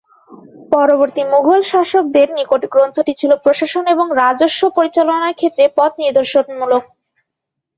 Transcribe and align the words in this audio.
পরবর্তী 0.71 1.21
মুগল 1.31 1.59
শাসকদের 1.71 2.27
নিকট 2.37 2.61
গ্রন্থটি 2.73 3.13
ছিল 3.19 3.31
প্রশাসন 3.43 3.83
এবং 3.87 4.05
রাজস্ব 4.21 4.61
পরিচালনার 4.77 5.37
ক্ষেত্রে 5.39 5.63
পথনির্দেশক 5.77 6.45
মূলক। 6.59 6.83